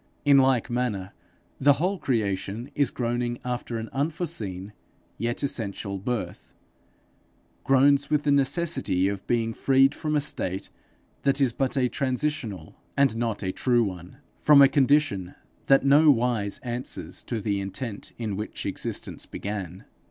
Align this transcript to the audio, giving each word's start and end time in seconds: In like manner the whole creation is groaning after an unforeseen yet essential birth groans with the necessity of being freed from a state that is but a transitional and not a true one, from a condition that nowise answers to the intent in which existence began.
In 0.25 0.39
like 0.39 0.67
manner 0.71 1.13
the 1.59 1.73
whole 1.73 1.99
creation 1.99 2.71
is 2.73 2.89
groaning 2.89 3.37
after 3.45 3.77
an 3.77 3.87
unforeseen 3.93 4.73
yet 5.19 5.43
essential 5.43 5.99
birth 5.99 6.55
groans 7.63 8.09
with 8.09 8.23
the 8.23 8.31
necessity 8.31 9.07
of 9.07 9.27
being 9.27 9.53
freed 9.53 9.93
from 9.93 10.15
a 10.15 10.19
state 10.19 10.71
that 11.21 11.39
is 11.39 11.53
but 11.53 11.77
a 11.77 11.87
transitional 11.87 12.77
and 12.97 13.15
not 13.15 13.43
a 13.43 13.51
true 13.51 13.83
one, 13.83 14.17
from 14.35 14.59
a 14.59 14.67
condition 14.67 15.35
that 15.67 15.85
nowise 15.85 16.57
answers 16.63 17.21
to 17.25 17.39
the 17.39 17.61
intent 17.61 18.11
in 18.17 18.35
which 18.35 18.65
existence 18.65 19.27
began. 19.27 19.85